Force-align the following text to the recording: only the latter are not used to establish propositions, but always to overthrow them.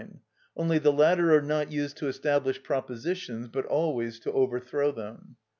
only 0.55 0.79
the 0.79 0.91
latter 0.91 1.31
are 1.31 1.43
not 1.43 1.71
used 1.71 1.95
to 1.95 2.07
establish 2.07 2.63
propositions, 2.63 3.47
but 3.47 3.67
always 3.67 4.19
to 4.19 4.31
overthrow 4.31 4.91
them. 4.91 5.35